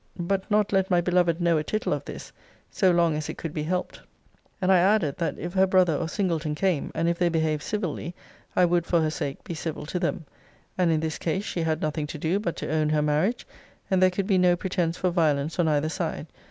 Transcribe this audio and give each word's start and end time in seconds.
But 0.19 0.49
not 0.49 0.73
let 0.73 0.89
my 0.89 0.99
beloved 0.99 1.39
know 1.39 1.59
a 1.59 1.63
tittle 1.63 1.93
of 1.93 2.05
this, 2.05 2.31
so 2.71 2.89
long 2.89 3.15
as 3.15 3.29
it 3.29 3.37
could 3.37 3.53
be 3.53 3.61
helped. 3.61 4.01
And 4.59 4.71
I 4.71 4.79
added, 4.79 5.19
that 5.19 5.37
if 5.37 5.53
her 5.53 5.67
brother 5.67 5.95
or 5.95 6.09
Singleton 6.09 6.55
came, 6.55 6.91
and 6.95 7.07
if 7.07 7.19
they 7.19 7.29
behaved 7.29 7.61
civilly, 7.61 8.15
I 8.55 8.65
would, 8.65 8.87
for 8.87 8.99
her 9.01 9.11
sake, 9.11 9.43
be 9.43 9.53
civil 9.53 9.85
to 9.85 9.99
them: 9.99 10.25
and 10.75 10.89
in 10.91 11.01
this 11.01 11.19
case, 11.19 11.43
she 11.45 11.61
had 11.61 11.81
nothing 11.83 12.07
to 12.07 12.17
do 12.17 12.39
but 12.39 12.55
to 12.55 12.71
own 12.71 12.89
her 12.89 13.03
marriage, 13.03 13.45
and 13.91 14.01
there 14.01 14.09
could 14.09 14.25
be 14.25 14.39
no 14.39 14.55
pretence 14.55 14.97
for 14.97 15.11
violence 15.11 15.59
on 15.59 15.67
either 15.67 15.87
side. 15.87 16.25